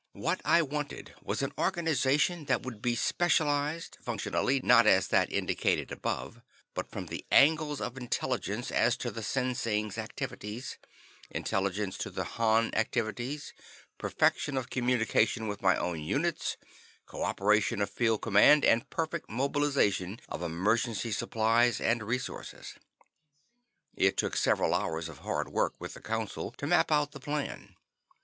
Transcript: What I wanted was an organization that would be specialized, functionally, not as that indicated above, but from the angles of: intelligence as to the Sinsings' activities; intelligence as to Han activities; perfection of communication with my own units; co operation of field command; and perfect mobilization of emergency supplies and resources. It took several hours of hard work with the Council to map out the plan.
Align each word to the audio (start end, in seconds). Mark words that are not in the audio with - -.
What 0.13 0.41
I 0.43 0.63
wanted 0.63 1.13
was 1.21 1.43
an 1.43 1.53
organization 1.59 2.45
that 2.45 2.63
would 2.63 2.81
be 2.81 2.95
specialized, 2.95 3.99
functionally, 4.01 4.59
not 4.63 4.87
as 4.87 5.07
that 5.09 5.31
indicated 5.31 5.91
above, 5.91 6.41
but 6.73 6.89
from 6.89 7.05
the 7.05 7.23
angles 7.31 7.79
of: 7.79 7.95
intelligence 7.97 8.71
as 8.71 8.97
to 8.97 9.11
the 9.11 9.21
Sinsings' 9.21 9.99
activities; 9.99 10.79
intelligence 11.29 12.03
as 12.03 12.15
to 12.15 12.23
Han 12.23 12.73
activities; 12.73 13.53
perfection 13.99 14.57
of 14.57 14.71
communication 14.71 15.47
with 15.47 15.61
my 15.61 15.77
own 15.77 16.01
units; 16.01 16.57
co 17.05 17.21
operation 17.23 17.79
of 17.79 17.91
field 17.91 18.23
command; 18.23 18.65
and 18.65 18.89
perfect 18.89 19.29
mobilization 19.29 20.19
of 20.27 20.41
emergency 20.41 21.11
supplies 21.11 21.79
and 21.79 22.01
resources. 22.01 22.73
It 23.93 24.17
took 24.17 24.35
several 24.35 24.73
hours 24.73 25.09
of 25.09 25.19
hard 25.19 25.49
work 25.49 25.75
with 25.77 25.93
the 25.93 26.01
Council 26.01 26.49
to 26.57 26.65
map 26.65 26.91
out 26.91 27.11
the 27.11 27.19
plan. 27.19 27.75